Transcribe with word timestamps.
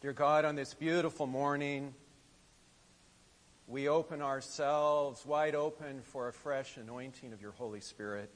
Dear 0.00 0.14
God, 0.14 0.46
on 0.46 0.54
this 0.54 0.72
beautiful 0.72 1.26
morning, 1.26 1.92
we 3.68 3.86
open 3.86 4.22
ourselves 4.22 5.26
wide 5.26 5.54
open 5.54 6.00
for 6.04 6.26
a 6.28 6.32
fresh 6.32 6.78
anointing 6.78 7.34
of 7.34 7.42
your 7.42 7.52
Holy 7.52 7.80
Spirit. 7.80 8.30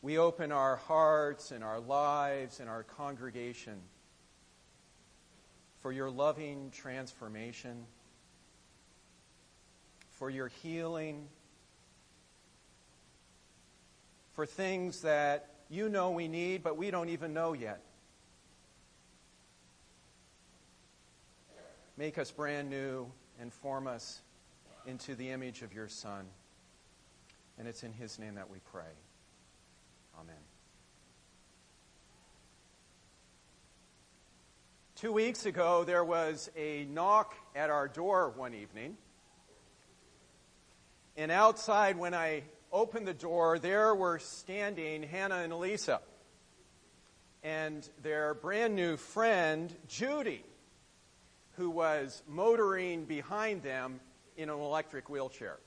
We 0.00 0.16
open 0.16 0.50
our 0.50 0.76
hearts 0.76 1.50
and 1.50 1.62
our 1.62 1.78
lives 1.78 2.58
and 2.58 2.70
our 2.70 2.84
congregation 2.84 3.78
for 5.82 5.92
your 5.92 6.08
loving 6.08 6.70
transformation, 6.70 7.84
for 10.12 10.30
your 10.30 10.48
healing, 10.48 11.28
for 14.32 14.46
things 14.46 15.02
that 15.02 15.50
you 15.68 15.90
know 15.90 16.12
we 16.12 16.28
need, 16.28 16.62
but 16.62 16.78
we 16.78 16.90
don't 16.90 17.10
even 17.10 17.34
know 17.34 17.52
yet. 17.52 17.82
Make 22.00 22.16
us 22.16 22.30
brand 22.30 22.70
new 22.70 23.12
and 23.38 23.52
form 23.52 23.86
us 23.86 24.22
into 24.86 25.14
the 25.14 25.28
image 25.28 25.60
of 25.60 25.74
your 25.74 25.86
Son. 25.86 26.24
And 27.58 27.68
it's 27.68 27.82
in 27.82 27.92
his 27.92 28.18
name 28.18 28.36
that 28.36 28.48
we 28.48 28.56
pray. 28.72 28.88
Amen. 30.18 30.34
Two 34.96 35.12
weeks 35.12 35.44
ago, 35.44 35.84
there 35.84 36.02
was 36.02 36.50
a 36.56 36.86
knock 36.86 37.34
at 37.54 37.68
our 37.68 37.86
door 37.86 38.32
one 38.34 38.54
evening. 38.54 38.96
And 41.18 41.30
outside, 41.30 41.98
when 41.98 42.14
I 42.14 42.44
opened 42.72 43.08
the 43.08 43.12
door, 43.12 43.58
there 43.58 43.94
were 43.94 44.18
standing 44.20 45.02
Hannah 45.02 45.40
and 45.40 45.52
Elisa 45.52 46.00
and 47.42 47.86
their 48.02 48.32
brand 48.32 48.74
new 48.74 48.96
friend, 48.96 49.70
Judy 49.86 50.44
who 51.60 51.68
was 51.68 52.22
motoring 52.26 53.04
behind 53.04 53.62
them 53.62 54.00
in 54.38 54.48
an 54.48 54.58
electric 54.58 55.10
wheelchair. 55.10 55.58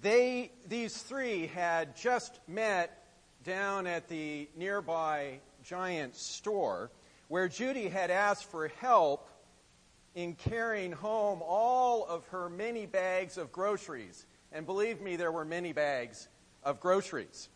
They, 0.00 0.50
these 0.66 0.96
three 0.96 1.46
had 1.48 1.94
just 1.94 2.40
met 2.48 3.04
down 3.44 3.86
at 3.86 4.08
the 4.08 4.48
nearby 4.56 5.40
giant 5.62 6.16
store 6.16 6.90
where 7.28 7.48
Judy 7.48 7.90
had 7.90 8.10
asked 8.10 8.50
for 8.50 8.68
help 8.68 9.28
in 10.14 10.36
carrying 10.36 10.92
home 10.92 11.42
all 11.42 12.06
of 12.06 12.26
her 12.28 12.48
many 12.48 12.86
bags 12.86 13.36
of 13.36 13.52
groceries. 13.52 14.24
And 14.52 14.64
believe 14.64 15.02
me, 15.02 15.16
there 15.16 15.32
were 15.32 15.44
many 15.44 15.74
bags 15.74 16.28
of 16.64 16.80
groceries. 16.80 17.50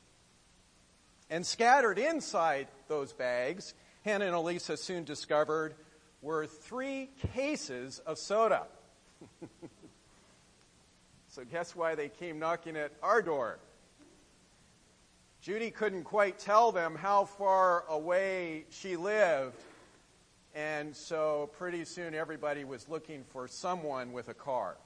And 1.31 1.47
scattered 1.47 1.99
inside 1.99 2.69
those 2.89 3.15
bags, 3.15 3.73
Hannah 4.05 4.27
and 4.27 4.35
Elisa 4.35 4.77
soon 4.77 5.05
discovered 5.05 5.75
were 6.23 6.47
three 6.47 7.11
cases 7.35 7.99
of 8.01 8.19
soda. 8.19 8.63
so, 11.29 11.45
guess 11.45 11.77
why 11.77 11.95
they 11.95 12.09
came 12.09 12.39
knocking 12.39 12.77
at 12.77 12.93
our 13.03 13.23
door? 13.23 13.59
Judy 15.41 15.71
couldn't 15.71 16.05
quite 16.05 16.39
tell 16.39 16.73
them 16.73 16.97
how 16.97 17.25
far 17.25 17.85
away 17.89 18.65
she 18.71 18.97
lived, 18.97 19.57
and 20.55 20.97
so 20.97 21.51
pretty 21.57 21.85
soon 21.85 22.15
everybody 22.15 22.65
was 22.65 22.89
looking 22.89 23.23
for 23.25 23.47
someone 23.47 24.13
with 24.13 24.29
a 24.29 24.35
car. 24.35 24.77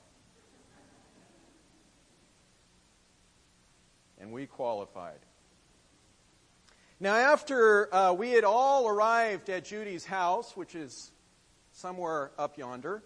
And 4.21 4.33
we 4.33 4.45
qualified. 4.45 5.21
Now, 7.03 7.15
after 7.15 7.95
uh, 7.95 8.13
we 8.13 8.33
had 8.33 8.45
all 8.45 8.87
arrived 8.87 9.49
at 9.49 9.65
Judy's 9.65 10.05
house, 10.05 10.55
which 10.55 10.75
is 10.75 11.11
somewhere 11.73 12.33
up 12.39 12.59
yonder, 12.59 13.03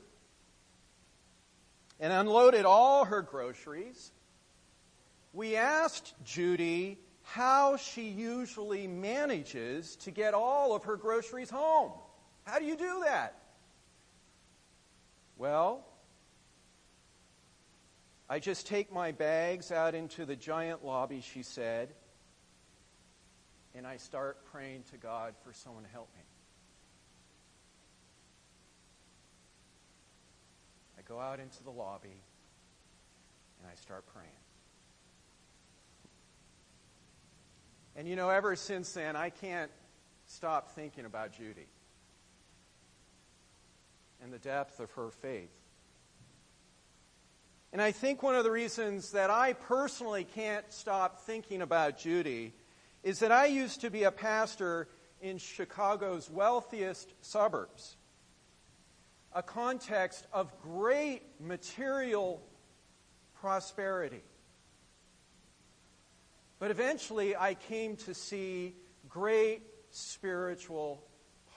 and 2.00 2.12
unloaded 2.12 2.64
all 2.64 3.04
her 3.04 3.22
groceries. 3.22 4.12
We 5.32 5.56
asked 5.56 6.14
Judy 6.24 6.98
how 7.22 7.76
she 7.76 8.08
usually 8.08 8.86
manages 8.86 9.96
to 9.96 10.10
get 10.10 10.34
all 10.34 10.74
of 10.74 10.84
her 10.84 10.96
groceries 10.96 11.50
home. 11.50 11.92
How 12.44 12.58
do 12.58 12.64
you 12.64 12.76
do 12.76 13.02
that? 13.04 13.40
Well, 15.36 15.84
I 18.28 18.38
just 18.38 18.66
take 18.66 18.92
my 18.92 19.12
bags 19.12 19.72
out 19.72 19.94
into 19.94 20.24
the 20.24 20.36
giant 20.36 20.84
lobby, 20.84 21.20
she 21.20 21.42
said, 21.42 21.94
and 23.74 23.86
I 23.86 23.96
start 23.96 24.44
praying 24.52 24.84
to 24.90 24.96
God 24.96 25.34
for 25.42 25.52
someone 25.52 25.82
to 25.84 25.90
help 25.90 26.08
me. 26.14 26.22
Go 31.08 31.20
out 31.20 31.40
into 31.40 31.62
the 31.62 31.70
lobby 31.70 32.22
and 33.60 33.70
I 33.70 33.74
start 33.76 34.04
praying. 34.12 34.28
And 37.96 38.08
you 38.08 38.16
know, 38.16 38.28
ever 38.28 38.56
since 38.56 38.92
then, 38.92 39.14
I 39.16 39.30
can't 39.30 39.70
stop 40.26 40.72
thinking 40.72 41.04
about 41.04 41.32
Judy 41.32 41.66
and 44.22 44.32
the 44.32 44.38
depth 44.38 44.80
of 44.80 44.90
her 44.92 45.10
faith. 45.10 45.52
And 47.72 47.82
I 47.82 47.92
think 47.92 48.22
one 48.22 48.36
of 48.36 48.44
the 48.44 48.50
reasons 48.50 49.12
that 49.12 49.30
I 49.30 49.52
personally 49.52 50.24
can't 50.24 50.64
stop 50.72 51.20
thinking 51.22 51.60
about 51.60 51.98
Judy 51.98 52.52
is 53.02 53.18
that 53.18 53.32
I 53.32 53.46
used 53.46 53.80
to 53.82 53.90
be 53.90 54.04
a 54.04 54.10
pastor 54.10 54.88
in 55.20 55.38
Chicago's 55.38 56.30
wealthiest 56.30 57.12
suburbs 57.20 57.96
a 59.34 59.42
context 59.42 60.26
of 60.32 60.52
great 60.62 61.22
material 61.40 62.40
prosperity. 63.40 64.22
But 66.58 66.70
eventually, 66.70 67.36
I 67.36 67.54
came 67.54 67.96
to 67.96 68.14
see 68.14 68.76
great 69.08 69.62
spiritual 69.90 71.04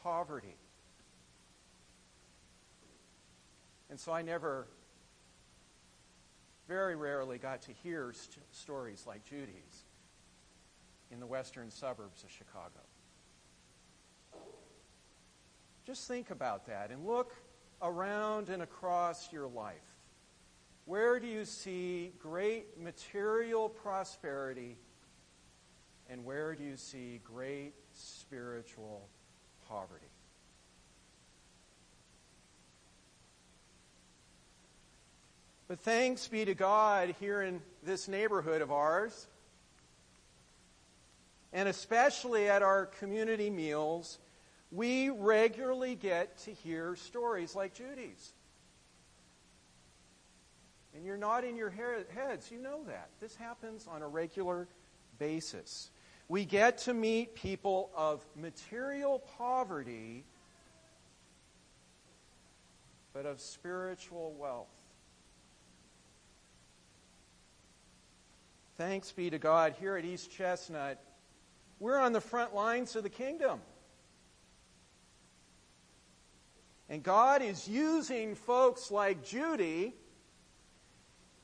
poverty. 0.04 0.56
And 3.90 4.00
so 4.00 4.12
I 4.12 4.22
never, 4.22 4.68
very 6.68 6.96
rarely, 6.96 7.38
got 7.38 7.62
to 7.64 7.72
hear 7.84 8.12
st- 8.14 8.44
stories 8.52 9.06
like 9.08 9.24
Judy's 9.24 9.86
in 11.12 11.20
the 11.20 11.28
western 11.28 11.70
suburbs 11.70 12.24
of 12.24 12.32
Chicago. 12.32 12.82
Just 15.86 16.08
think 16.08 16.32
about 16.32 16.68
that 16.68 16.92
and 16.92 17.06
look 17.06 17.34
around 17.82 18.50
and 18.50 18.62
across 18.62 19.32
your 19.32 19.48
life? 19.48 19.76
Where 20.86 21.20
do 21.20 21.28
you 21.28 21.46
see 21.46 22.14
great 22.20 22.80
material 22.82 23.70
prosperity 23.70 24.78
and 26.10 26.24
where 26.24 26.56
do 26.56 26.64
you 26.64 26.78
see 26.78 27.20
great 27.24 27.74
spiritual 27.94 29.08
poverty? 29.68 30.06
But 35.68 35.80
thanks 35.80 36.28
be 36.30 36.46
to 36.46 36.54
God 36.54 37.14
here 37.20 37.42
in 37.42 37.62
this 37.84 38.08
neighborhood 38.08 38.62
of 38.62 38.72
ours, 38.72 39.28
and 41.52 41.68
especially 41.68 42.48
at 42.48 42.62
our 42.62 42.86
community 42.86 43.50
meals, 43.50 44.18
we 44.72 45.10
regularly 45.10 45.96
get 45.96 46.38
to 46.40 46.52
hear 46.52 46.96
stories 46.96 47.56
like 47.56 47.74
Judy's. 47.74 48.34
And 50.96 51.06
you're 51.06 51.18
nodding 51.18 51.56
your 51.56 51.70
heads. 51.70 52.52
You 52.52 52.60
know 52.60 52.84
that. 52.88 53.10
This 53.22 53.36
happens 53.36 53.88
on 53.88 54.02
a 54.02 54.08
regular 54.08 54.68
basis. 55.20 55.92
We 56.28 56.44
get 56.44 56.80
to 56.80 56.94
meet 56.94 57.36
people 57.36 57.92
of 57.96 58.26
material 58.36 59.20
poverty, 59.38 60.26
but 63.14 63.26
of 63.26 63.40
spiritual 63.40 64.34
wealth. 64.38 64.68
Thanks 68.78 69.12
be 69.12 69.30
to 69.30 69.40
God, 69.40 69.76
here 69.80 69.96
at 69.96 70.06
East 70.06 70.30
Chestnut, 70.32 71.02
we're 71.80 71.98
on 71.98 72.12
the 72.12 72.22
front 72.22 72.54
lines 72.54 72.96
of 72.96 73.04
the 73.04 73.10
kingdom. 73.10 73.60
And 76.90 77.04
God 77.04 77.42
is 77.42 77.68
using 77.68 78.36
folks 78.36 78.92
like 78.92 79.26
Judy 79.26 79.94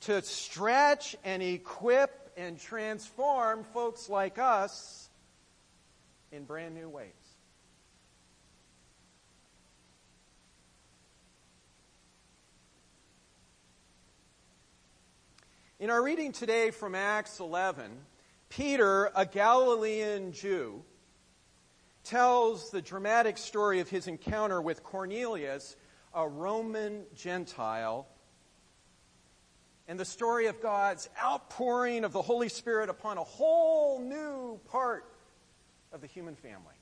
to 0.02 0.22
stretch 0.22 1.16
and 1.24 1.44
equip 1.44 2.32
and 2.38 2.60
transform 2.60 3.64
folks 3.74 4.10
like 4.10 4.40
us 4.40 5.10
in 6.32 6.46
brand 6.46 6.76
new 6.76 6.90
ways. 6.90 7.12
In 15.80 15.90
our 15.90 16.02
reading 16.02 16.32
today 16.32 16.72
from 16.72 16.96
Acts 16.96 17.42
11, 17.42 17.92
Peter, 18.48 19.12
a 19.16 19.26
Galilean 19.26 20.32
Jew, 20.32 20.82
tells 22.04 22.70
the 22.70 22.82
dramatic 22.82 23.38
story 23.38 23.80
of 23.80 23.90
his 23.90 24.08
encounter 24.08 24.62
with 24.62 24.84
Cornelius, 24.84 25.76
a 26.14 26.28
Roman 26.28 27.06
Gentile, 27.16 28.08
and 29.88 30.00
the 30.00 30.06
story 30.06 30.48
of 30.48 30.62
God's 30.62 31.10
outpouring 31.22 32.04
of 32.04 32.14
the 32.14 32.22
Holy 32.22 32.50
Spirit 32.50 32.90
upon 32.90 33.18
a 33.18 33.24
whole 33.24 34.00
new 34.00 34.60
part 34.70 35.06
of 35.92 36.02
the 36.02 36.08
human 36.08 36.36
family. 36.36 36.76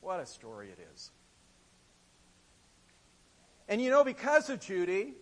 What 0.00 0.20
a 0.20 0.26
story 0.26 0.68
it 0.68 0.78
is. 0.94 1.10
And 3.68 3.80
you 3.80 3.90
know, 3.90 4.04
because 4.04 4.50
of 4.50 4.60
Judy, 4.60 5.14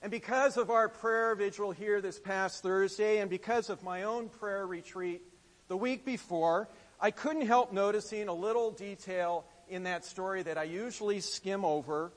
and 0.00 0.10
because 0.10 0.56
of 0.56 0.70
our 0.70 0.88
prayer 0.88 1.34
vigil 1.34 1.70
here 1.70 2.00
this 2.00 2.18
past 2.18 2.62
Thursday, 2.62 3.18
and 3.18 3.30
because 3.30 3.70
of 3.70 3.82
my 3.82 4.02
own 4.02 4.28
prayer 4.28 4.66
retreat 4.66 5.22
the 5.68 5.76
week 5.76 6.04
before, 6.04 6.68
I 7.04 7.10
couldn't 7.10 7.46
help 7.48 7.72
noticing 7.72 8.28
a 8.28 8.32
little 8.32 8.70
detail 8.70 9.44
in 9.68 9.82
that 9.82 10.04
story 10.04 10.44
that 10.44 10.56
I 10.56 10.62
usually 10.62 11.18
skim 11.18 11.64
over. 11.64 12.12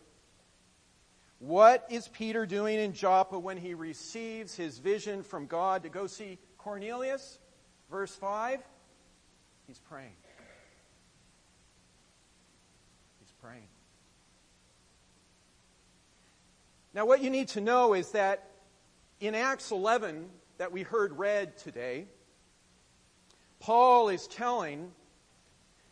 What 1.39 1.87
is 1.89 2.07
Peter 2.07 2.45
doing 2.45 2.77
in 2.77 2.93
Joppa 2.93 3.39
when 3.39 3.57
he 3.57 3.73
receives 3.73 4.55
his 4.55 4.77
vision 4.77 5.23
from 5.23 5.47
God 5.47 5.81
to 5.83 5.89
go 5.89 6.05
see 6.05 6.37
Cornelius? 6.59 7.39
Verse 7.89 8.13
5 8.15 8.59
He's 9.65 9.79
praying. 9.79 10.15
He's 13.19 13.33
praying. 13.41 13.67
Now, 16.93 17.07
what 17.07 17.23
you 17.23 17.31
need 17.31 17.47
to 17.49 17.61
know 17.61 17.95
is 17.95 18.11
that 18.11 18.51
in 19.19 19.33
Acts 19.33 19.71
11, 19.71 20.29
that 20.59 20.71
we 20.71 20.83
heard 20.83 21.17
read 21.17 21.57
today, 21.57 22.05
Paul 23.65 24.09
is 24.09 24.27
telling 24.27 24.91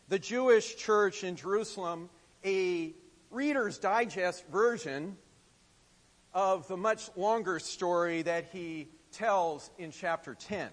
the 0.08 0.20
Jewish 0.20 0.76
church 0.76 1.24
in 1.24 1.34
Jerusalem 1.34 2.08
a 2.44 2.94
Reader's 3.32 3.78
Digest 3.78 4.46
version 4.46 5.16
of 6.32 6.68
the 6.68 6.76
much 6.76 7.10
longer 7.16 7.58
story 7.58 8.22
that 8.22 8.50
he 8.52 8.86
tells 9.10 9.72
in 9.76 9.90
chapter 9.90 10.36
10. 10.36 10.68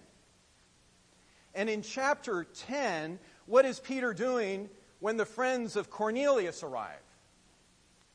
And 1.56 1.72
in 1.72 1.82
chapter 1.82 2.44
10, 2.68 3.18
what 3.48 3.66
is 3.66 3.80
Peter 3.80 4.14
doing 4.14 4.70
when 5.00 5.18
the 5.18 5.26
friends 5.26 5.76
of 5.76 5.90
Cornelius 5.90 6.62
arrive? 6.62 7.02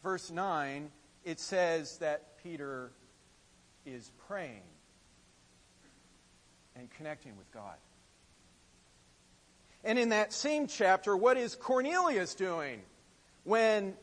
Verse 0.05 0.31
9 0.31 0.93
it 1.25 1.41
says 1.41 1.99
that 1.99 2.41
Peter 2.41 2.93
is 3.85 4.13
praying 4.29 4.63
and 6.77 6.89
connecting 6.91 7.37
with 7.37 7.51
God. 7.51 7.75
And 9.87 10.01
in 10.01 10.09
that 10.09 10.33
same 10.33 10.67
chapter, 10.67 11.17
what 11.17 11.37
is 11.37 11.55
Cornelius 11.55 12.35
doing 12.35 12.83
when 13.45 13.95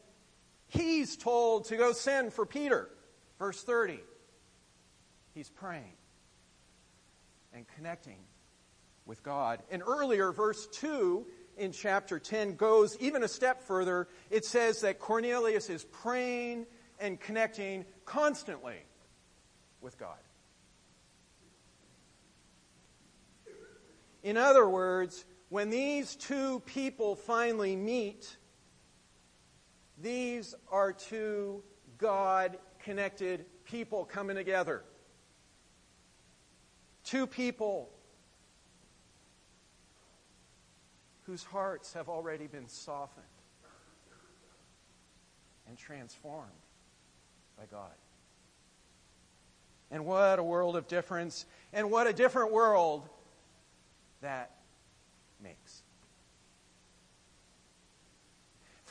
he's 0.70 1.18
told 1.18 1.66
to 1.66 1.76
go 1.76 1.92
send 1.92 2.32
for 2.32 2.46
Peter? 2.46 2.90
Verse 3.38 3.62
30. 3.62 4.00
He's 5.34 5.50
praying 5.50 5.92
and 7.54 7.66
connecting 7.76 8.16
with 9.06 9.24
God. 9.24 9.60
And 9.70 9.84
earlier, 9.86 10.32
verse 10.32 10.66
2 10.68 11.26
in 11.58 11.74
chapter 11.74 12.18
10 12.18 12.56
goes 12.56 12.96
even 13.02 13.22
a 13.22 13.28
step 13.28 13.62
further. 13.62 14.08
It 14.32 14.46
says 14.46 14.80
that 14.82 15.00
Cornelius 15.00 15.70
is 15.70 15.84
praying 15.84 16.66
and 16.98 17.20
connecting 17.20 17.84
constantly 18.06 18.78
with 19.82 20.00
God. 20.00 20.16
In 24.24 24.38
other 24.38 24.66
words, 24.66 25.26
when 25.54 25.70
these 25.70 26.16
two 26.16 26.62
people 26.62 27.16
finally 27.16 27.76
meet, 27.76 28.38
these 30.02 30.56
are 30.72 30.92
two 30.92 31.62
God 32.00 32.58
connected 32.80 33.46
people 33.64 34.04
coming 34.04 34.36
together. 34.36 34.82
Two 37.04 37.28
people 37.28 37.92
whose 41.28 41.44
hearts 41.44 41.94
have 41.94 42.10
already 42.10 42.48
been 42.48 42.68
softened 42.68 43.24
and 45.68 45.78
transformed 45.78 46.50
by 47.60 47.66
God. 47.70 47.92
And 49.92 50.04
what 50.08 50.40
a 50.40 50.44
world 50.44 50.76
of 50.76 50.88
difference, 50.88 51.46
and 51.72 51.92
what 51.92 52.08
a 52.08 52.14
different 52.14 52.52
world 52.52 53.08
that 54.22 54.50
makes. 55.44 55.84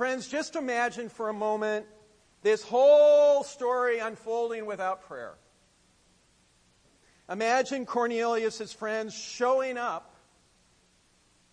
Friends, 0.03 0.27
just 0.27 0.57
imagine 0.57 1.09
for 1.09 1.29
a 1.29 1.33
moment 1.33 1.87
this 2.43 2.61
whole 2.65 3.45
story 3.45 4.01
unfolding 4.01 4.67
without 4.67 5.07
prayer. 5.07 5.35
Imagine 7.31 7.87
Cornelius' 7.87 8.73
friends 8.73 9.15
showing 9.15 9.79
up 9.79 10.17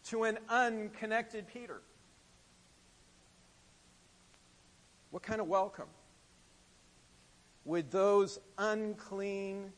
to 0.06 0.24
an 0.24 0.40
unconnected 0.50 1.46
Peter. 1.48 1.80
What 5.12 5.22
kind 5.22 5.42
of 5.42 5.48
welcome? 5.48 5.90
would 7.66 7.92
those 7.92 8.40
unclean 8.57 9.72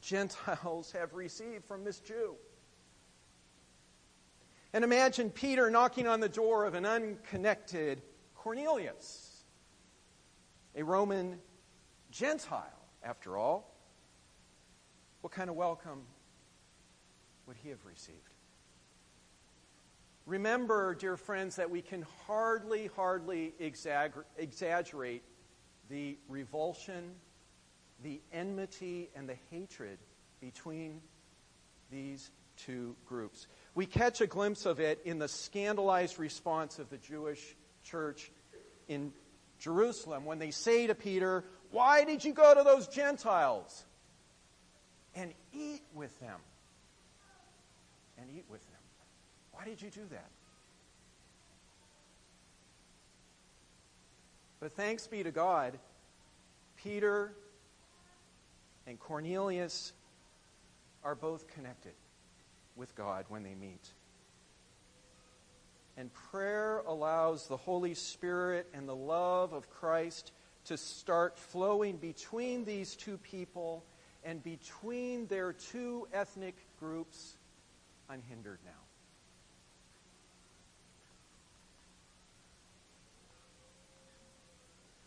Gentiles 0.00 0.92
have 0.98 1.12
received 1.12 1.66
from 1.66 1.84
this 1.84 2.00
Jew? 2.00 2.36
And 4.72 4.84
imagine 4.84 5.30
Peter 5.30 5.70
knocking 5.70 6.06
on 6.08 6.20
the 6.20 6.28
door 6.28 6.64
of 6.64 6.74
an 6.74 6.86
unconnected 6.86 8.00
Cornelius, 8.34 9.44
a 10.74 10.82
Roman 10.82 11.38
Gentile, 12.10 12.64
after 13.02 13.36
all. 13.36 13.74
What 15.20 15.32
kind 15.32 15.50
of 15.50 15.56
welcome 15.56 16.02
would 17.46 17.56
he 17.62 17.68
have 17.68 17.84
received? 17.84 18.18
Remember, 20.24 20.94
dear 20.94 21.16
friends, 21.16 21.56
that 21.56 21.70
we 21.70 21.82
can 21.82 22.06
hardly, 22.26 22.88
hardly 22.96 23.52
exaggerate 23.58 25.22
the 25.90 26.16
revulsion, 26.28 27.14
the 28.02 28.20
enmity, 28.32 29.10
and 29.14 29.28
the 29.28 29.36
hatred 29.50 29.98
between 30.40 31.00
these 31.90 32.30
two 32.56 32.96
groups. 33.06 33.46
We 33.74 33.86
catch 33.86 34.20
a 34.20 34.26
glimpse 34.26 34.66
of 34.66 34.80
it 34.80 35.00
in 35.04 35.18
the 35.18 35.28
scandalized 35.28 36.18
response 36.18 36.78
of 36.78 36.90
the 36.90 36.98
Jewish 36.98 37.56
church 37.84 38.30
in 38.88 39.12
Jerusalem 39.58 40.24
when 40.24 40.38
they 40.38 40.50
say 40.50 40.86
to 40.86 40.94
Peter, 40.94 41.44
Why 41.70 42.04
did 42.04 42.24
you 42.24 42.32
go 42.32 42.54
to 42.54 42.62
those 42.62 42.88
Gentiles 42.88 43.84
and 45.14 45.32
eat 45.52 45.82
with 45.94 46.18
them? 46.20 46.38
And 48.18 48.28
eat 48.36 48.44
with 48.48 48.60
them. 48.60 48.80
Why 49.52 49.64
did 49.64 49.80
you 49.80 49.90
do 49.90 50.02
that? 50.10 50.30
But 54.60 54.72
thanks 54.72 55.08
be 55.08 55.22
to 55.24 55.32
God, 55.32 55.78
Peter 56.76 57.32
and 58.86 58.98
Cornelius 58.98 59.92
are 61.02 61.16
both 61.16 61.48
connected 61.48 61.92
with 62.76 62.94
God 62.94 63.24
when 63.28 63.42
they 63.42 63.54
meet. 63.54 63.92
And 65.96 66.10
prayer 66.30 66.82
allows 66.86 67.48
the 67.48 67.56
Holy 67.56 67.94
Spirit 67.94 68.66
and 68.72 68.88
the 68.88 68.96
love 68.96 69.52
of 69.52 69.68
Christ 69.70 70.32
to 70.66 70.76
start 70.76 71.38
flowing 71.38 71.96
between 71.96 72.64
these 72.64 72.96
two 72.96 73.18
people 73.18 73.84
and 74.24 74.42
between 74.42 75.26
their 75.26 75.52
two 75.52 76.06
ethnic 76.12 76.54
groups 76.78 77.36
unhindered 78.08 78.58
now. 78.64 78.70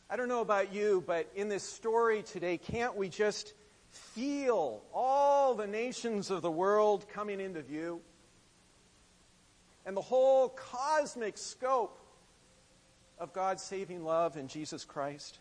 I 0.07 0.17
don't 0.17 0.29
know 0.29 0.41
about 0.41 0.73
you, 0.73 1.03
but 1.05 1.31
in 1.35 1.49
this 1.49 1.63
story 1.63 2.21
today, 2.21 2.57
can't 2.57 2.95
we 2.95 3.09
just 3.09 3.53
feel 3.97 4.81
all 4.93 5.55
the 5.55 5.67
nations 5.67 6.29
of 6.31 6.41
the 6.41 6.51
world 6.51 7.07
coming 7.09 7.39
into 7.39 7.61
view? 7.61 8.01
And 9.85 9.95
the 9.95 10.01
whole 10.01 10.49
cosmic 10.49 11.37
scope 11.37 11.99
of 13.19 13.33
God's 13.33 13.63
saving 13.63 14.03
love 14.03 14.37
in 14.37 14.47
Jesus 14.47 14.83
Christ? 14.83 15.39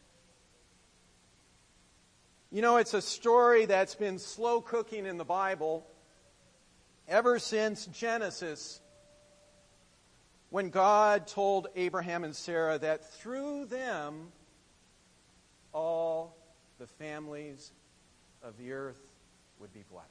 You 2.51 2.63
know, 2.63 2.77
it's 2.77 2.95
a 2.95 3.03
story 3.03 3.67
that's 3.67 3.95
been 3.95 4.19
slow 4.19 4.61
cooking 4.61 5.07
in 5.07 5.17
the 5.17 5.25
Bible 5.25 5.87
ever 7.09 7.39
since 7.39 7.87
Genesis, 7.87 8.81
when 10.51 10.71
God 10.71 11.27
told 11.27 11.67
Abraham 11.75 12.25
and 12.25 12.35
Sarah 12.35 12.79
that 12.79 13.13
through 13.15 13.67
them, 13.67 14.29
all 15.73 16.37
the 16.79 16.87
families 16.87 17.73
of 18.45 18.57
the 18.59 18.73
earth 18.73 19.01
would 19.59 19.73
be 19.73 19.85
blessed. 19.91 20.09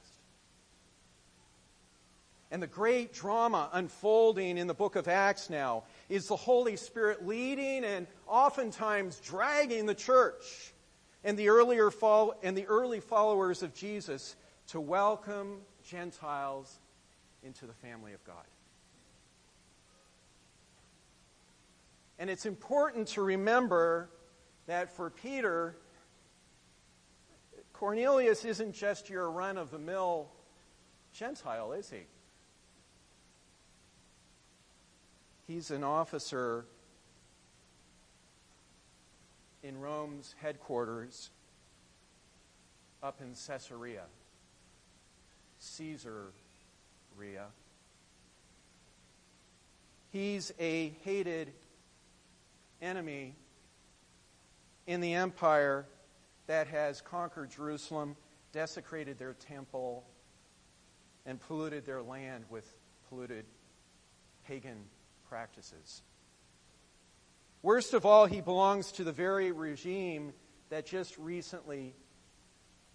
and 2.50 2.62
the 2.62 2.68
great 2.68 3.12
drama 3.12 3.68
unfolding 3.72 4.58
in 4.58 4.68
the 4.68 4.74
book 4.74 4.94
of 4.94 5.08
Acts 5.08 5.50
now 5.50 5.82
is 6.08 6.28
the 6.28 6.36
Holy 6.36 6.76
Spirit 6.76 7.26
leading 7.26 7.84
and 7.84 8.06
oftentimes 8.28 9.18
dragging 9.18 9.86
the 9.86 9.94
church 9.94 10.72
and 11.24 11.36
the 11.36 11.48
earlier 11.48 11.90
fol- 11.90 12.34
and 12.44 12.56
the 12.56 12.66
early 12.66 13.00
followers 13.00 13.64
of 13.64 13.74
Jesus 13.74 14.36
to 14.68 14.80
welcome 14.80 15.62
Gentiles 15.84 16.78
into 17.42 17.66
the 17.66 17.72
family 17.72 18.12
of 18.12 18.22
God. 18.24 18.46
And 22.20 22.30
it's 22.30 22.46
important 22.46 23.08
to 23.08 23.22
remember 23.22 24.10
that 24.66 24.94
for 24.94 25.10
Peter, 25.10 25.76
Cornelius 27.84 28.46
isn't 28.46 28.72
just 28.72 29.10
your 29.10 29.30
run 29.30 29.58
of 29.58 29.70
the 29.70 29.78
mill 29.78 30.30
Gentile, 31.12 31.72
is 31.72 31.90
he? 31.90 32.00
He's 35.46 35.70
an 35.70 35.84
officer 35.84 36.64
in 39.62 39.78
Rome's 39.78 40.34
headquarters 40.40 41.28
up 43.02 43.20
in 43.20 43.34
Caesarea, 43.34 44.04
Caesarea. 45.76 46.30
He's 50.10 50.54
a 50.58 50.94
hated 51.04 51.52
enemy 52.80 53.34
in 54.86 55.02
the 55.02 55.12
empire 55.12 55.84
that 56.46 56.66
has 56.68 57.00
conquered 57.00 57.50
Jerusalem, 57.50 58.16
desecrated 58.52 59.18
their 59.18 59.34
temple, 59.34 60.04
and 61.26 61.40
polluted 61.40 61.86
their 61.86 62.02
land 62.02 62.44
with 62.50 62.76
polluted 63.08 63.46
pagan 64.46 64.84
practices. 65.28 66.02
Worst 67.62 67.94
of 67.94 68.04
all, 68.04 68.26
he 68.26 68.42
belongs 68.42 68.92
to 68.92 69.04
the 69.04 69.12
very 69.12 69.50
regime 69.52 70.32
that 70.68 70.84
just 70.84 71.16
recently 71.16 71.94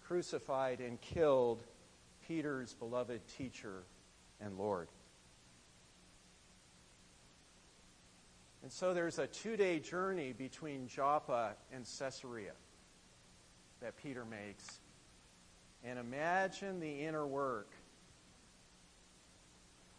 crucified 0.04 0.80
and 0.80 1.00
killed 1.00 1.64
Peter's 2.26 2.74
beloved 2.74 3.26
teacher 3.36 3.82
and 4.40 4.56
Lord. 4.56 4.88
And 8.62 8.70
so 8.70 8.94
there's 8.94 9.18
a 9.18 9.26
two 9.26 9.56
day 9.56 9.80
journey 9.80 10.32
between 10.32 10.86
Joppa 10.86 11.54
and 11.72 11.84
Caesarea 11.98 12.52
that 13.80 13.96
Peter 14.02 14.24
makes. 14.24 14.80
And 15.84 15.98
imagine 15.98 16.80
the 16.80 17.02
inner 17.02 17.26
work. 17.26 17.70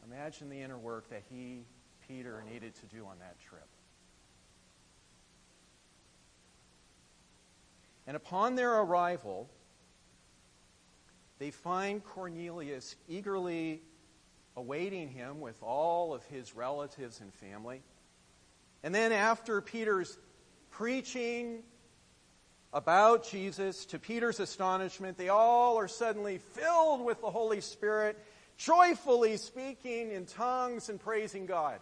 Imagine 0.05 0.49
the 0.49 0.61
inner 0.61 0.77
work 0.77 1.09
that 1.09 1.23
he, 1.29 1.63
Peter, 2.07 2.43
needed 2.51 2.73
to 2.75 2.85
do 2.95 3.05
on 3.05 3.17
that 3.19 3.39
trip. 3.39 3.67
And 8.07 8.17
upon 8.17 8.55
their 8.55 8.79
arrival, 8.81 9.49
they 11.39 11.51
find 11.51 12.03
Cornelius 12.03 12.95
eagerly 13.07 13.81
awaiting 14.55 15.07
him 15.07 15.39
with 15.39 15.61
all 15.63 16.13
of 16.13 16.23
his 16.25 16.55
relatives 16.55 17.21
and 17.21 17.33
family. 17.33 17.81
And 18.83 18.93
then, 18.93 19.11
after 19.11 19.61
Peter's 19.61 20.17
preaching 20.71 21.63
about 22.73 23.27
Jesus, 23.27 23.85
to 23.85 23.99
Peter's 23.99 24.39
astonishment, 24.39 25.17
they 25.17 25.29
all 25.29 25.77
are 25.77 25.87
suddenly 25.87 26.37
filled 26.37 27.03
with 27.03 27.19
the 27.21 27.29
Holy 27.29 27.61
Spirit, 27.61 28.17
joyfully 28.57 29.37
speaking 29.37 30.11
in 30.11 30.25
tongues 30.25 30.89
and 30.89 30.99
praising 30.99 31.45
God. 31.45 31.79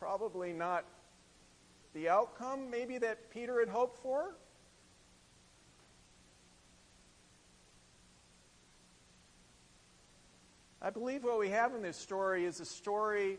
Probably 0.00 0.52
not 0.52 0.84
the 1.94 2.08
outcome, 2.08 2.70
maybe, 2.70 2.98
that 2.98 3.30
Peter 3.30 3.60
had 3.60 3.68
hoped 3.68 4.02
for? 4.02 4.34
I 10.80 10.90
believe 10.90 11.24
what 11.24 11.38
we 11.40 11.48
have 11.50 11.74
in 11.74 11.82
this 11.82 11.96
story 11.96 12.44
is 12.44 12.60
a 12.60 12.64
story 12.64 13.38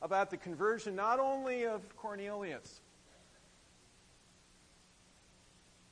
about 0.00 0.30
the 0.30 0.36
conversion 0.36 0.96
not 0.96 1.20
only 1.20 1.66
of 1.66 1.82
Cornelius, 1.96 2.80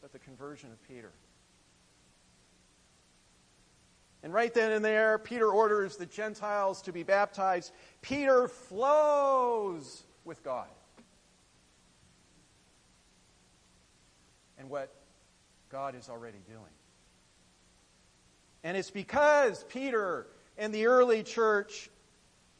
but 0.06 0.12
the 0.12 0.24
conversion 0.24 0.70
of 0.70 0.80
Peter. 0.86 1.10
And 4.22 4.32
right 4.32 4.54
then 4.54 4.70
and 4.70 4.84
there, 4.84 5.18
Peter 5.18 5.48
orders 5.50 5.96
the 5.96 6.06
Gentiles 6.06 6.80
to 6.82 6.92
be 6.92 7.02
baptized. 7.02 7.72
Peter 8.02 8.46
flows 8.46 10.04
with 10.24 10.44
God. 10.44 10.68
and 14.58 14.70
what 14.70 14.92
God 15.70 15.96
is 15.96 16.08
already 16.08 16.38
doing. 16.48 16.60
And 18.64 18.76
it's 18.76 18.90
because 18.90 19.64
Peter 19.64 20.28
and 20.56 20.72
the 20.72 20.86
early 20.86 21.22
church 21.22 21.90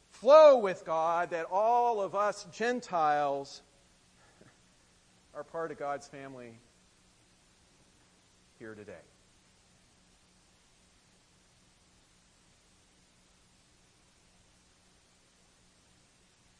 flow 0.09 0.59
with 0.59 0.85
God 0.85 1.29
that 1.29 1.45
all 1.51 2.01
of 2.01 2.13
us 2.13 2.45
Gentiles 2.53 3.61
are 5.33 5.43
part 5.43 5.71
of 5.71 5.79
God's 5.79 6.07
family 6.07 6.59
here 8.59 8.73
today. 8.73 8.93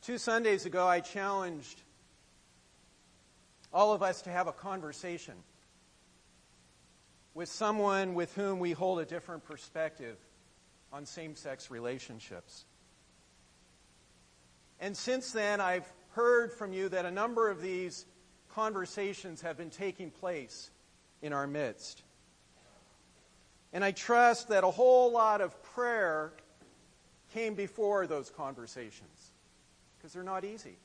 Two 0.01 0.17
Sundays 0.17 0.65
ago, 0.65 0.87
I 0.87 1.01
challenged 1.01 1.81
all 3.73 3.93
of 3.93 4.01
us 4.01 4.21
to 4.21 4.29
have 4.29 4.47
a 4.47 4.53
conversation 4.53 5.33
with 7.33 7.49
someone 7.49 8.13
with 8.13 8.33
whom 8.33 8.59
we 8.59 8.71
hold 8.71 8.99
a 8.99 9.05
different 9.05 9.43
perspective 9.43 10.17
on 10.93 11.05
same 11.05 11.35
sex 11.35 11.69
relationships. 11.69 12.65
And 14.79 14.95
since 14.95 15.31
then, 15.31 15.59
I've 15.59 15.91
heard 16.11 16.53
from 16.53 16.73
you 16.73 16.89
that 16.89 17.05
a 17.05 17.11
number 17.11 17.49
of 17.49 17.61
these 17.61 18.05
conversations 18.49 19.41
have 19.41 19.57
been 19.57 19.69
taking 19.69 20.09
place 20.09 20.71
in 21.21 21.33
our 21.33 21.47
midst. 21.47 22.03
And 23.73 23.83
I 23.83 23.91
trust 23.91 24.49
that 24.49 24.63
a 24.63 24.71
whole 24.71 25.11
lot 25.11 25.41
of 25.41 25.61
prayer 25.63 26.33
came 27.33 27.55
before 27.55 28.07
those 28.07 28.29
conversations 28.29 29.31
because 29.97 30.13
they're 30.13 30.23
not 30.23 30.45
easy. 30.45 30.77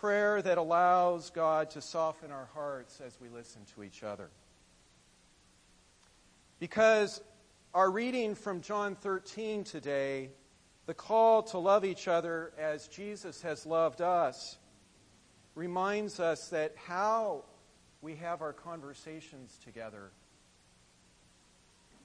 prayer 0.00 0.40
that 0.40 0.58
allows 0.58 1.30
God 1.30 1.70
to 1.70 1.80
soften 1.80 2.30
our 2.30 2.48
hearts 2.54 3.00
as 3.04 3.18
we 3.20 3.28
listen 3.28 3.62
to 3.74 3.82
each 3.82 4.04
other. 4.04 4.30
Because 6.60 7.20
our 7.74 7.90
reading 7.90 8.36
from 8.36 8.60
John 8.60 8.94
13 8.94 9.64
today, 9.64 10.30
the 10.88 10.94
call 10.94 11.42
to 11.42 11.58
love 11.58 11.84
each 11.84 12.08
other 12.08 12.50
as 12.58 12.88
Jesus 12.88 13.42
has 13.42 13.66
loved 13.66 14.00
us, 14.00 14.56
reminds 15.54 16.18
us 16.18 16.48
that 16.48 16.74
how 16.76 17.44
we 18.00 18.16
have 18.16 18.40
our 18.40 18.54
conversations 18.54 19.58
together, 19.62 20.10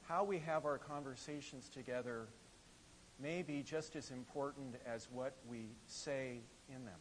how 0.09 0.25
we 0.25 0.37
have 0.37 0.65
our 0.65 0.77
conversations 0.77 1.69
together 1.69 2.27
may 3.21 3.41
be 3.41 3.63
just 3.63 3.95
as 3.95 4.11
important 4.11 4.75
as 4.85 5.07
what 5.13 5.33
we 5.49 5.69
say 5.87 6.41
in 6.67 6.83
them. 6.83 6.99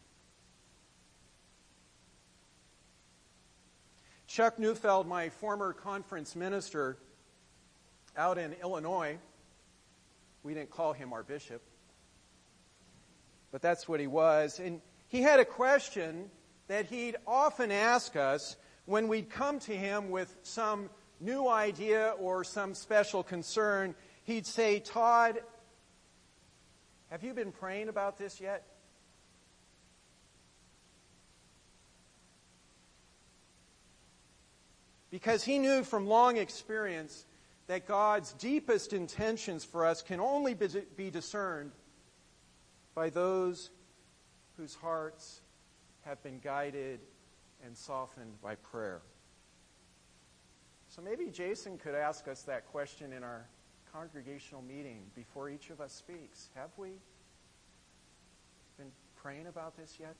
Chuck 4.28 4.56
Neufeld, 4.56 5.08
my 5.08 5.30
former 5.30 5.72
conference 5.72 6.36
minister 6.36 6.96
out 8.16 8.38
in 8.38 8.52
Illinois, 8.62 9.18
we 10.44 10.54
didn't 10.54 10.70
call 10.70 10.92
him 10.92 11.12
our 11.12 11.24
bishop, 11.24 11.60
but 13.52 13.62
that's 13.62 13.88
what 13.88 14.00
he 14.00 14.09
was. 14.09 14.59
And 14.59 14.80
he 15.06 15.23
had 15.23 15.38
a 15.38 15.44
question 15.44 16.30
that 16.66 16.87
he'd 16.87 17.16
often 17.26 17.71
ask 17.71 18.16
us 18.16 18.56
when 18.87 19.06
we'd 19.06 19.30
come 19.30 19.61
to 19.61 19.76
him 19.76 20.11
with 20.11 20.35
some 20.42 20.90
new 21.21 21.47
idea 21.47 22.14
or 22.18 22.42
some 22.42 22.75
special 22.75 23.23
concern. 23.23 23.94
He'd 24.25 24.47
say, 24.47 24.80
Todd, 24.80 25.38
have 27.11 27.23
you 27.23 27.35
been 27.35 27.52
praying 27.52 27.88
about 27.88 28.18
this 28.18 28.40
yet? 28.40 28.64
because 35.12 35.44
he 35.44 35.59
knew 35.59 35.85
from 35.85 36.06
long 36.06 36.38
experience 36.38 37.26
that 37.68 37.87
God's 37.87 38.32
deepest 38.32 38.94
intentions 38.94 39.62
for 39.62 39.85
us 39.85 40.02
can 40.02 40.18
only 40.18 40.54
be 40.54 41.11
discerned 41.11 41.71
by 42.94 43.11
those 43.11 43.70
whose 44.56 44.75
hearts 44.75 45.40
have 46.02 46.22
been 46.22 46.38
guided 46.38 47.00
and 47.64 47.76
softened 47.76 48.40
by 48.42 48.54
prayer. 48.56 49.00
So 50.88 51.00
maybe 51.00 51.30
Jason 51.30 51.78
could 51.78 51.94
ask 51.94 52.28
us 52.28 52.42
that 52.42 52.66
question 52.66 53.12
in 53.12 53.22
our 53.22 53.46
congregational 53.92 54.62
meeting 54.62 55.02
before 55.14 55.49
each 55.49 55.70
of 55.70 55.80
us 55.80 55.92
speaks. 55.92 56.50
Have 56.54 56.70
we 56.76 56.90
been 58.78 58.90
praying 59.16 59.46
about 59.46 59.76
this 59.76 59.96
yet? 59.99 60.14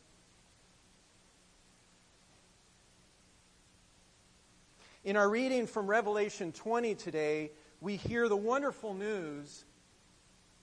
In 5.05 5.17
our 5.17 5.29
reading 5.29 5.67
from 5.67 5.88
Revelation 5.88 6.52
20 6.52 6.95
today, 6.95 7.50
we 7.81 7.97
hear 7.97 8.29
the 8.29 8.37
wonderful 8.37 8.95
news 8.95 9.64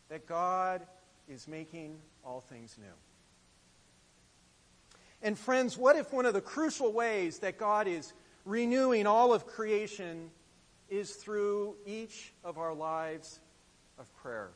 that 0.08 0.26
God 0.26 0.82
is 1.30 1.48
making 1.48 1.98
all 2.26 2.42
things 2.42 2.76
new. 2.80 2.88
And 5.22 5.38
friends, 5.38 5.78
what 5.78 5.96
if 5.96 6.12
one 6.12 6.26
of 6.26 6.34
the 6.34 6.42
crucial 6.42 6.92
ways 6.92 7.40
that 7.40 7.58
God 7.58 7.88
is 7.88 8.14
renewing 8.46 9.06
all 9.06 9.34
of 9.34 9.46
creation 9.46 10.32
is 10.90 11.12
through 11.12 11.76
each 11.86 12.34
of 12.44 12.58
our 12.58 12.74
lives 12.74 13.40
of 13.98 14.14
prayer? 14.18 14.50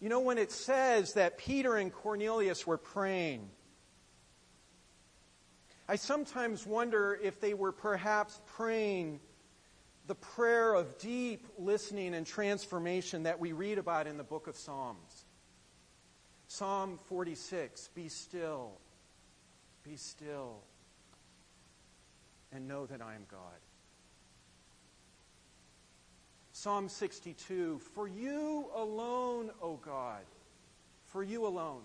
You 0.00 0.08
know, 0.08 0.20
when 0.20 0.38
it 0.38 0.50
says 0.50 1.12
that 1.14 1.36
Peter 1.36 1.76
and 1.76 1.92
Cornelius 1.92 2.66
were 2.66 2.78
praying, 2.78 3.50
I 5.86 5.96
sometimes 5.96 6.66
wonder 6.66 7.18
if 7.20 7.40
they 7.40 7.52
were 7.52 7.72
perhaps 7.72 8.40
praying 8.46 9.20
the 10.10 10.14
prayer 10.16 10.74
of 10.74 10.98
deep 10.98 11.46
listening 11.56 12.14
and 12.14 12.26
transformation 12.26 13.22
that 13.22 13.38
we 13.38 13.52
read 13.52 13.78
about 13.78 14.08
in 14.08 14.16
the 14.16 14.24
book 14.24 14.48
of 14.48 14.56
Psalms. 14.56 15.24
Psalm 16.48 16.98
46 17.04 17.90
Be 17.94 18.08
still, 18.08 18.72
be 19.84 19.94
still, 19.94 20.56
and 22.50 22.66
know 22.66 22.86
that 22.86 23.00
I 23.00 23.14
am 23.14 23.24
God. 23.30 23.60
Psalm 26.54 26.88
62 26.88 27.78
For 27.94 28.08
you 28.08 28.66
alone, 28.74 29.52
O 29.62 29.76
God, 29.76 30.24
for 31.06 31.22
you 31.22 31.46
alone, 31.46 31.82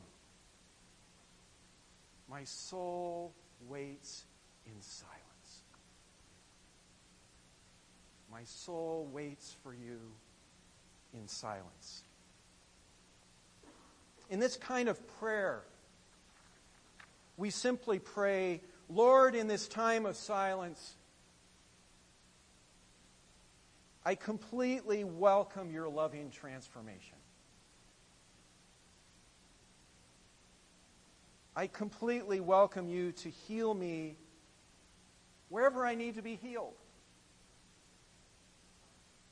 my 2.28 2.44
soul 2.46 3.36
waits 3.68 4.26
in 4.66 4.82
silence. 4.82 5.25
My 8.36 8.44
soul 8.44 9.08
waits 9.14 9.56
for 9.64 9.74
you 9.74 9.98
in 11.14 11.30
silence. 11.30 12.04
In 14.30 14.42
this 14.42 14.58
kind 14.58 14.90
of 14.90 15.00
prayer, 15.20 15.62
we 17.38 17.50
simply 17.50 17.98
pray, 17.98 18.60
Lord, 18.90 19.36
in 19.36 19.48
this 19.48 19.70
time 19.70 20.06
of 20.06 20.18
silence, 20.18 20.96
I 24.04 24.16
completely 24.16 25.06
welcome 25.06 25.72
your 25.72 25.88
loving 25.88 26.30
transformation. 26.30 27.18
I 31.56 31.68
completely 31.68 32.42
welcome 32.42 32.90
you 32.90 33.14
to 33.14 33.30
heal 33.30 33.74
me 33.74 34.18
wherever 35.48 35.86
I 35.86 35.96
need 35.96 36.16
to 36.16 36.22
be 36.22 36.36
healed 36.36 36.74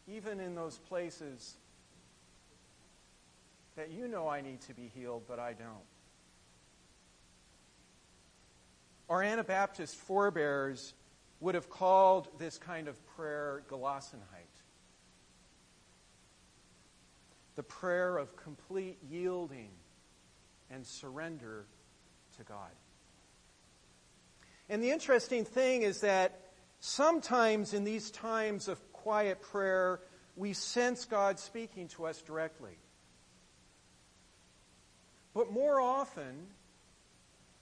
even 0.07 0.39
in 0.39 0.55
those 0.55 0.77
places 0.77 1.55
that 3.75 3.91
you 3.91 4.07
know 4.07 4.27
I 4.27 4.41
need 4.41 4.61
to 4.61 4.73
be 4.73 4.91
healed, 4.93 5.23
but 5.27 5.39
I 5.39 5.53
don't. 5.53 5.87
Our 9.09 9.21
Anabaptist 9.21 9.95
forebears 9.95 10.93
would 11.39 11.55
have 11.55 11.69
called 11.69 12.27
this 12.39 12.57
kind 12.57 12.87
of 12.87 12.97
prayer 13.15 13.63
Gelassenheit. 13.69 14.21
The 17.55 17.63
prayer 17.63 18.17
of 18.17 18.35
complete 18.35 18.97
yielding 19.09 19.69
and 20.71 20.85
surrender 20.85 21.65
to 22.37 22.43
God. 22.43 22.71
And 24.69 24.81
the 24.81 24.91
interesting 24.91 25.45
thing 25.45 25.83
is 25.83 26.01
that 26.01 26.39
sometimes 26.79 27.73
in 27.73 27.83
these 27.83 28.09
times 28.09 28.67
of 28.67 28.79
quiet 29.03 29.41
prayer, 29.41 29.99
we 30.37 30.53
sense 30.53 31.03
God 31.03 31.37
speaking 31.37 31.89
to 31.89 32.05
us 32.05 32.21
directly. 32.21 32.77
But 35.33 35.51
more 35.51 35.81
often, 35.81 36.47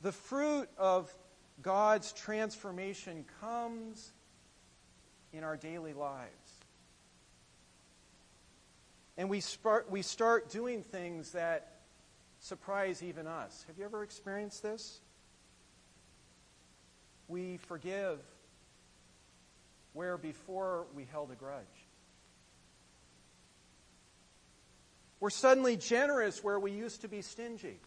the 0.01 0.11
fruit 0.11 0.69
of 0.77 1.11
God's 1.63 2.13
transformation 2.13 3.25
comes 3.41 4.11
in 5.33 5.43
our 5.43 5.57
daily 5.57 5.93
lives. 5.93 6.29
And 9.17 9.27
we 9.27 9.39
start, 9.39 9.89
we 9.89 10.03
start 10.03 10.51
doing 10.51 10.83
things 10.83 11.31
that 11.31 11.79
surprise 12.39 13.01
even 13.01 13.25
us. 13.25 13.65
Have 13.67 13.79
you 13.79 13.85
ever 13.85 14.03
experienced 14.03 14.61
this? 14.61 14.99
We 17.27 17.57
forgive 17.57 18.19
where 19.93 20.17
before 20.17 20.87
we 20.95 21.05
held 21.05 21.31
a 21.31 21.35
grudge. 21.35 21.65
We're 25.19 25.29
suddenly 25.29 25.77
generous 25.77 26.43
where 26.43 26.59
we 26.59 26.71
used 26.71 27.01
to 27.01 27.07
be 27.07 27.21
stingy. 27.21 27.79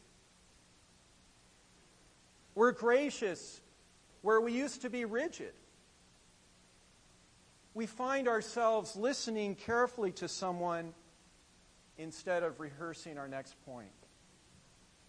We're 2.54 2.72
gracious 2.72 3.60
where 4.22 4.40
we 4.40 4.52
used 4.52 4.82
to 4.82 4.90
be 4.90 5.04
rigid. 5.04 5.52
We 7.74 7.86
find 7.86 8.28
ourselves 8.28 8.94
listening 8.94 9.56
carefully 9.56 10.12
to 10.12 10.28
someone 10.28 10.94
instead 11.98 12.44
of 12.44 12.60
rehearsing 12.60 13.18
our 13.18 13.26
next 13.26 13.56
point. 13.66 13.88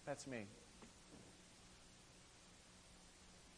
That's 0.06 0.26
me. 0.26 0.48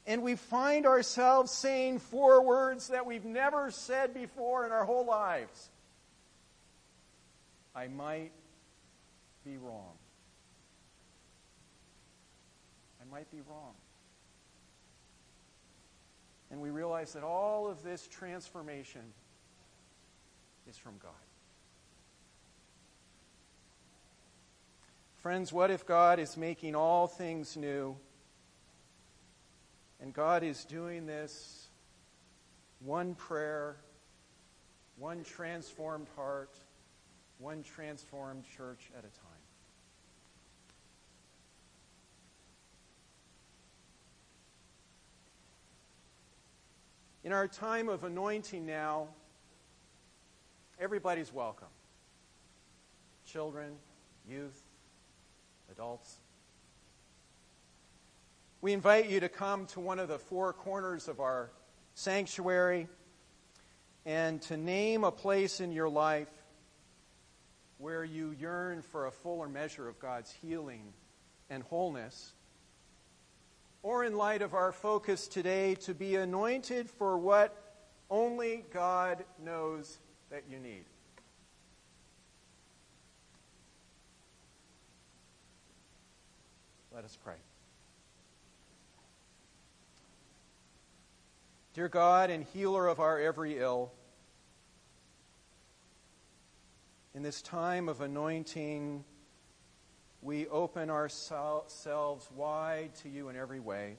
And 0.07 0.23
we 0.23 0.35
find 0.35 0.85
ourselves 0.85 1.51
saying 1.51 1.99
four 1.99 2.41
words 2.41 2.87
that 2.87 3.05
we've 3.05 3.25
never 3.25 3.69
said 3.69 4.13
before 4.13 4.65
in 4.65 4.71
our 4.71 4.85
whole 4.85 5.05
lives. 5.05 5.69
I 7.75 7.89
might 7.89 8.31
be 9.43 9.57
wrong. 9.57 9.91
I 13.01 13.13
might 13.13 13.29
be 13.29 13.41
wrong. 13.49 13.73
And 16.49 16.61
we 16.61 16.69
realize 16.69 17.11
that 17.11 17.23
all 17.23 17.67
of 17.67 17.83
this 17.83 18.07
transformation 18.07 19.01
is 20.69 20.77
from 20.77 20.93
God. 21.03 21.11
Friends, 25.17 25.51
what 25.51 25.69
if 25.69 25.85
God 25.85 26.19
is 26.19 26.37
making 26.37 26.75
all 26.75 27.07
things 27.07 27.57
new? 27.57 27.97
And 30.07 30.13
God 30.13 30.41
is 30.41 30.63
doing 30.63 31.05
this 31.05 31.67
one 32.79 33.13
prayer, 33.13 33.75
one 34.97 35.25
transformed 35.25 36.07
heart, 36.15 36.55
one 37.39 37.61
transformed 37.61 38.45
church 38.55 38.89
at 38.97 38.99
a 38.99 39.01
time. 39.01 39.43
In 47.25 47.33
our 47.33 47.49
time 47.49 47.89
of 47.89 48.05
anointing 48.05 48.65
now, 48.65 49.09
everybody's 50.79 51.33
welcome 51.33 51.67
children, 53.25 53.73
youth, 54.25 54.63
adults. 55.69 56.19
We 58.59 58.73
invite 58.73 59.07
you 59.07 59.19
to 59.19 59.29
come 59.29 59.67
to 59.67 59.79
one 59.79 59.99
of 59.99 60.07
the 60.07 60.17
four 60.17 60.51
corners 60.51 61.07
of 61.07 61.19
our 61.19 61.51
sanctuary 61.93 62.87
and 64.03 64.41
to 64.43 64.57
name 64.57 65.03
a 65.03 65.11
place 65.11 65.59
in 65.59 65.71
your 65.71 65.89
life 65.89 66.29
where 67.77 68.03
you 68.03 68.35
yearn 68.39 68.81
for 68.81 69.05
a 69.05 69.11
fuller 69.11 69.47
measure 69.47 69.87
of 69.87 69.99
God's 69.99 70.31
healing 70.41 70.81
and 71.51 71.61
wholeness. 71.63 72.33
Or, 73.83 74.03
in 74.03 74.17
light 74.17 74.41
of 74.41 74.55
our 74.55 74.71
focus 74.71 75.27
today, 75.27 75.75
to 75.81 75.93
be 75.93 76.15
anointed 76.15 76.89
for 76.89 77.15
what 77.17 77.55
only 78.09 78.65
God 78.73 79.23
knows 79.43 79.99
that 80.31 80.43
you 80.49 80.57
need. 80.57 80.85
Let 86.91 87.05
us 87.05 87.15
pray. 87.23 87.35
Dear 91.77 91.89
God 91.89 92.31
and 92.31 92.43
healer 92.43 92.87
of 92.87 92.99
our 92.99 93.19
every 93.19 93.59
ill, 93.59 93.91
in 97.13 97.21
this 97.21 97.39
time 97.43 97.87
of 97.87 98.01
anointing, 98.01 99.03
we 100.23 100.47
open 100.47 100.89
ourselves 100.89 102.27
wide 102.35 102.95
to 103.03 103.09
you 103.09 103.29
in 103.29 103.35
every 103.35 103.59
way. 103.59 103.97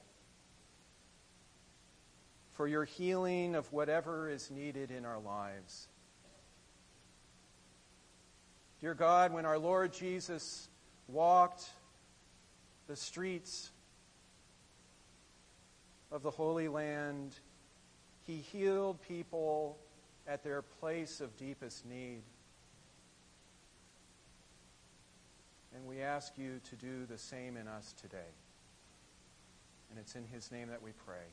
for 2.51 2.67
your 2.67 2.83
healing 2.83 3.55
of 3.55 3.71
whatever 3.71 4.29
is 4.29 4.51
needed 4.51 4.91
in 4.91 5.05
our 5.05 5.19
lives. 5.21 5.87
Dear 8.81 8.93
God, 8.93 9.31
when 9.31 9.45
our 9.45 9.57
Lord 9.57 9.93
Jesus 9.93 10.67
walked 11.07 11.69
the 12.87 12.97
streets 12.97 13.71
of 16.11 16.21
the 16.21 16.31
Holy 16.31 16.67
Land, 16.67 17.33
he 18.29 18.37
healed 18.37 19.01
people 19.01 19.75
at 20.27 20.43
their 20.43 20.61
place 20.61 21.19
of 21.19 21.35
deepest 21.35 21.83
need. 21.83 22.21
And 25.73 25.87
we 25.87 26.01
ask 26.01 26.33
you 26.37 26.61
to 26.69 26.75
do 26.75 27.07
the 27.07 27.17
same 27.17 27.57
in 27.57 27.67
us 27.67 27.91
today. 27.99 28.31
And 29.89 29.97
it's 29.97 30.15
in 30.15 30.25
his 30.25 30.51
name 30.51 30.67
that 30.67 30.83
we 30.83 30.91
pray. 30.91 31.25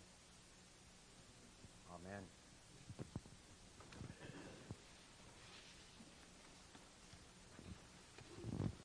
Amen. 1.95 2.23